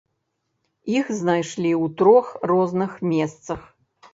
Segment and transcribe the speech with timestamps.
[0.95, 3.61] Іх знайшлі ў трох розных месцах.